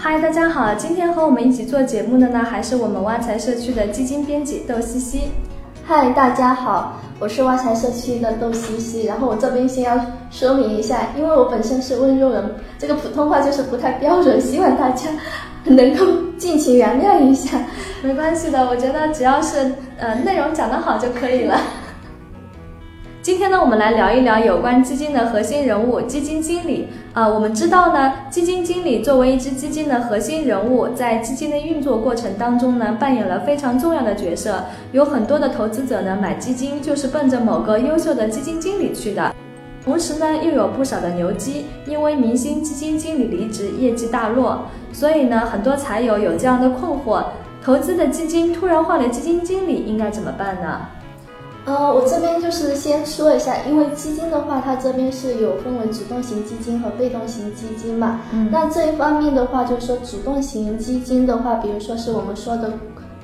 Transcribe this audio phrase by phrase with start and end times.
[0.00, 5.22] 嗨，大家好，今天和我们一起做节目的呢，还是我们挖财社区的基金编辑窦西西。
[5.84, 9.06] 嗨，大家好，我是挖财社区的窦西西。
[9.06, 10.00] 然后我这边先要
[10.30, 12.48] 说明一下，因为我本身是温州人，
[12.78, 15.08] 这个普通话就是不太标准，希望大家
[15.64, 16.06] 能够
[16.38, 17.60] 尽情原谅一下。
[18.00, 21.60] 没关系的，我觉得只要是呃内容讲得好就可以了。
[23.20, 26.86] 今天呢，我们来聊一聊有关基金的核心人物——基金经理。
[27.12, 34.64] 啊，我们知道呢，基金经理作为一支基金的核心人物，在基金的运作过程当中呢，扮演了非常重要的角色。
[34.92, 39.34] 有很多的投资者呢，买基金就是奔着某个优秀的基金经理去的。
[39.84, 47.24] 同时呢，又有不少的牛基，因为明星基金经理离职，业绩大落，所以呢，很多财友有这样的困惑：
[47.62, 50.88] 投资的基金突然换了基金经理，应该怎么办呢？
[51.68, 58.20] 呃，我这边就是先说一下，因为基金的话，它这边是有分为主动型基金和被动型基金嘛。
[58.32, 58.48] 嗯。
[58.50, 62.72] 那这一方面的话，就是说主动型基金的话，比如说是我们说的。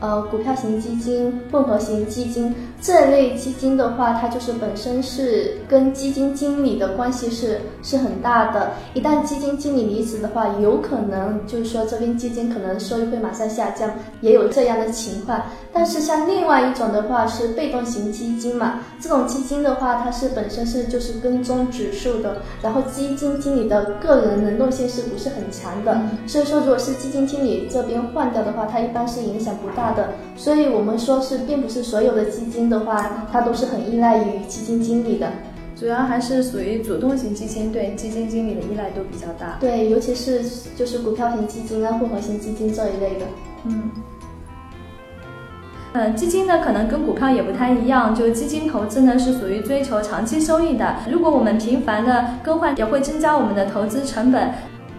[0.00, 2.54] 呃，股票型基金、混合型基金
[2.84, 8.72] 这类基金的话，它就是本身是跟基金经理的关系是是很大的。
[8.92, 15.40] 一旦基金经理离职的话，有可能就是说这边基金可能收益会马上下降，也有这样的情况。
[15.72, 25.98] 但是像另外一种的话是被动型基金嘛，这种基金的话，它是本身是就是跟踪指数的，然后基金经理的个人能动性是不是很强的？
[26.26, 29.94] 所以说，如果是基金经理这边换掉的话，它一般是影响不大。
[29.94, 35.30] 的，所以我们说是，并不是所有的基金的话，它都是很依赖于基金经理的，
[35.76, 39.56] 主要还是属于主动型基金，对基金经理的依赖度比较大。
[39.60, 40.42] 对，尤其是
[40.76, 43.26] 就是股票型基金啊、混合型基金这一类的。
[43.66, 43.90] 嗯，
[45.94, 54.52] 嗯，基金呢可能跟股票也不太一样，就基金投资呢是属于追求长期收益的，如果我们频繁的更换，也会增加我们的投资成本。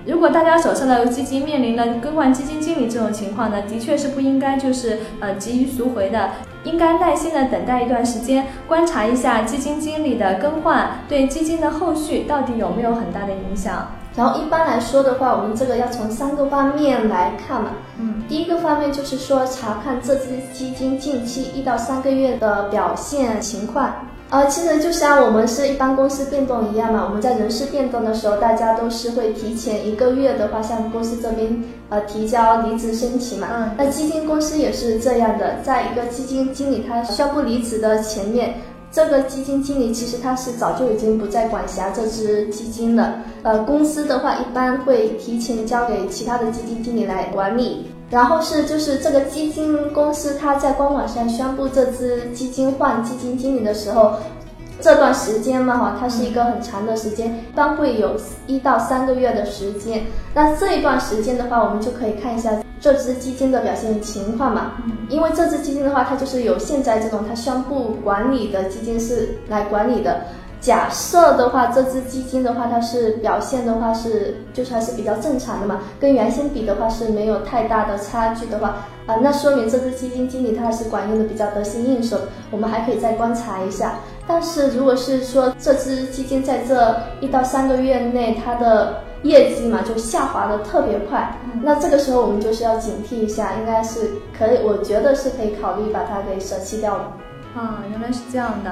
[0.08, 6.30] 如果大家手上的基金面临了更换基金经理这种情况呢，的确是不应该就是呃急于赎回的，
[6.66, 13.88] 应该耐心的等待一段时间，观察一下基金经理的更换对基金的后续到底有没有很大的影响。
[14.18, 17.72] 然后一般来说的话，我们这个要从三个方面来看嘛。
[18.00, 23.90] 嗯，第一个方面就是说查看这支基金近期一到三个月的表现情况。
[24.32, 33.48] 呃，其实就像我们是一般公司变动一样嘛，我们在人事变动的时候，大家都是会提前一个月的话，向公司这边呃提交离职申请嘛。
[33.52, 33.72] 嗯。
[33.78, 38.56] 那基金公司也是这样的，在一个基金经理他宣布离职的前面，
[38.92, 43.22] 这个基金经理其实他是早就已经不再管辖这支基金了。
[43.44, 47.86] 呃，公司的话一般会提前交给其他的基金经理来管理。
[48.10, 54.14] 然后是就是这个基金公司，它在官网上宣布这支基金换基金经理的时候，
[54.80, 58.16] 这段时间嘛哈，它是一个很长的时间，一般会有
[58.46, 60.04] 一到三个月的时间。
[60.34, 64.74] 那这一段时间的话，我们就可以看一下这支基金的表现情况嘛。
[65.10, 70.22] 因为这支基金的话，它就是有现在这种它宣布管理的基金是来管理的。
[70.62, 78.70] 假设的话，这只基金的话，它是表现的话是就是还是比较正常的嘛，跟原先比的话是没有太大的差距的话，
[79.06, 82.18] 啊，那说明这只基金经理他还是管用的比较得心应手。
[82.50, 83.96] 我们还可以再观察一下。
[84.28, 97.12] 但是如果是说这只基金在这一到三个月内它的业绩嘛就下滑的特别快，那这个时候我们就是要警惕一下，应该是可以，我觉得是可以考虑把它给舍弃掉了。
[97.56, 98.72] 啊，原来是这样的。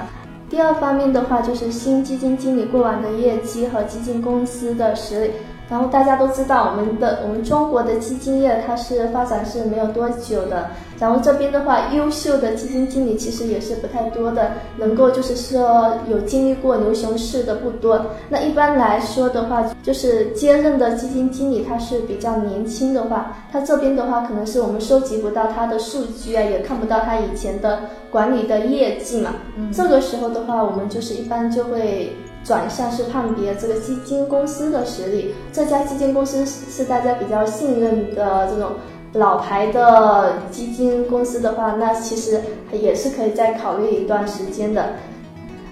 [0.54, 5.32] 第二方面的话，就是新基金经理过往的业绩和基金公司的实力。
[5.70, 10.70] 然后大家都知道，我们的我们中国的基金业它是发展是没有多久的。
[11.00, 18.00] 然后这边的话，优秀的基金经理其实也是不太多的，能够就是说有经历过牛熊市的不多。
[18.30, 27.80] 那一般来说的话，就是接任的基金经理他是比较年轻的话，他这边的话可能是我们收集不到他的数据啊，也看不到他以前的
[28.12, 29.32] 管理的业绩嘛。
[29.74, 32.16] 这个时候的话，我们就是一般就会。
[32.44, 38.72] 转向是判别这个基金公司的实力，这家基金公司是大家比较信任的这种
[39.14, 42.42] 老牌的基金公司的话，那其实
[42.72, 44.90] 也是可以再考虑一段时间的。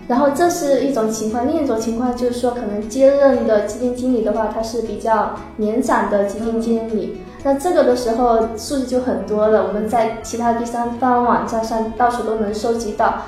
[0.08, 13.22] 然后这是一种情况，另一种情况就是说，可能接任的基金经理的话，他是比较年长的基金经理，那这个的时候数据就很多了，我们在其他第三方网站上到处都能收集到。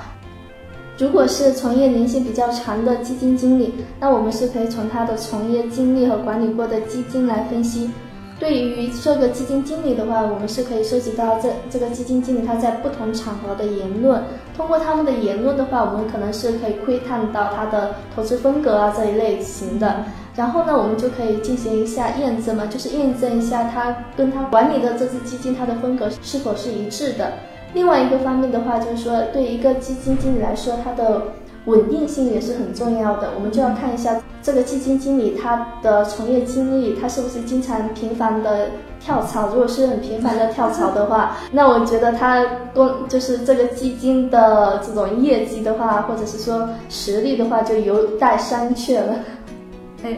[0.96, 7.90] 如果是从业年限比较长的基金经理，那我们是可以从他的从业经历和管理过的基金来分析。
[8.38, 14.22] 对于这个基金经理的话，我们是可以涉及到这这个基金经理他在不同场合的言论，
[14.56, 20.04] 通过他们的言论的话，我们可能是可以窥探到他的投资风格啊这一类型的。
[20.36, 27.32] 然后呢，我们就可以进行一下验证嘛，就是验证一下他跟他管理的这支基金它的风格是否是一致的。
[27.74, 31.20] 另外一个方面的话，就是说对一个基金经理来说，他的
[31.66, 33.30] 稳定性也是很重要的。
[33.34, 38.68] 我们就要看一下这个基金经理他的从业经历，他是不是经常频繁的
[39.00, 39.48] 跳槽。
[39.48, 49.16] 如果是很频繁的跳槽的话， 那我觉得他公就是这个基金的这种业绩的话，或者是说实力的话，就有待商榷了。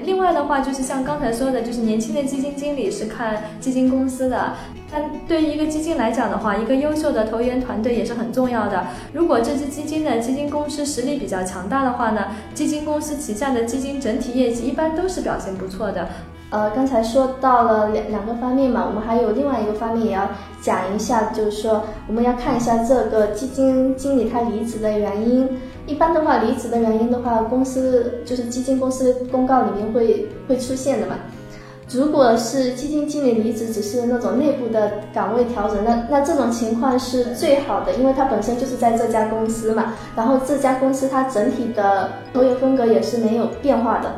[0.05, 4.53] 另外的话就是像刚才说的，就是年轻的基金经理是看基金公司的。
[4.91, 8.87] 但对于一个基金来讲的话，一个优秀的投研团队也是很重要的。
[9.13, 16.09] 如果这支基金的基金公司实力比较强大的话呢，基金公司旗下的基金整体业绩一般都是表现不错的。
[16.51, 20.31] 呃，刚才说到了两两个方面嘛，我们还有另外一个方面也要
[20.63, 25.49] 讲一下，就是说我们要看一下这个基金经理他离职的原因。
[25.87, 31.15] 一般的话，离职的原因的话，公司就是基金公司公告里面会会出现的嘛。
[31.93, 39.95] 如果是基金经理离职，只是那种内部的岗位调整，那那这种情况是最好的，因为他本身就是在这家公司嘛。
[40.17, 44.13] 然后这家公司它整体的投研风格也是没有变化的。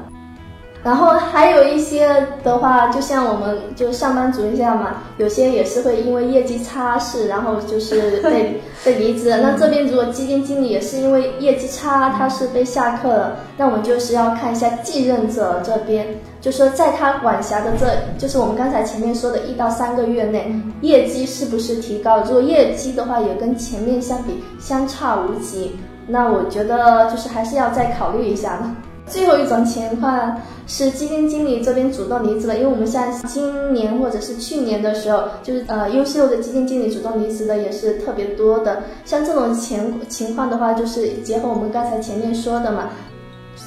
[0.85, 2.09] 然后还有一些
[2.45, 9.37] 的话，就像我们就上班族一样嘛，有些也是会因为业绩差事，然后就是被 被离职。
[9.43, 16.07] 那这边如果基金经理也是因为业绩差，他是被下课了，那我们就是要看一下继任者这边，
[16.41, 17.87] 就说在他管辖的这
[18.17, 22.23] 就是我们刚才前面说的一到三个月内，业绩是不是提高？
[22.23, 25.77] 如果业绩的话也跟前面相比相差无几，
[26.07, 28.71] 那我觉得就是还是要再考虑一下的。
[29.09, 38.83] 最后一种情况是基金经理这边主动离职了，因为我们像今年或者是去年的时候，就是呃优秀的基金经理主动离职的也是特别多的。
[39.05, 42.91] 像这种情情况的话，就是结合我们刚才前面说的嘛，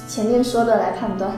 [0.06, 1.30] 前面说的来判断。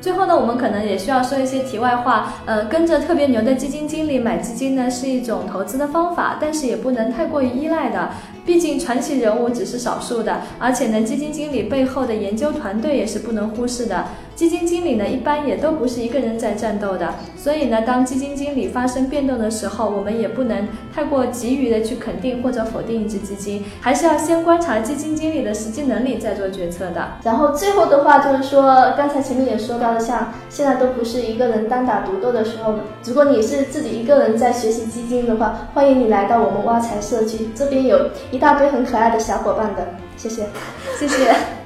[0.00, 2.32] 最后呢，我们可能也需要说一些题外话。
[2.46, 8.08] 呃，跟着特别牛的基金经理买基金呢，是一种投资的方法，但是也不能太过于依赖的。
[8.48, 14.06] 毕竟传奇人物只是少数的，而且呢，基金经理背后的研究团队也是不能忽视的。
[14.34, 27.06] 基金经理呢，一般也都不是一个人在战斗的，所以呢，当基金经理发生变动的时候，我们也不能太过急于的去肯定或者否定一只基金，还是要先观察基金经理的实际能力再做决策的。
[27.24, 32.74] 然后最后的话就是说，刚才前面也说到了，像现在都不是一个人单打独斗的时候，
[33.04, 37.98] 如果你是自己一个人在学习基金的话，欢迎你来到我们挖财社区，这边有
[38.38, 39.84] 一大堆很可爱的小伙伴的，
[40.16, 40.46] 谢谢，
[40.96, 41.57] 谢谢。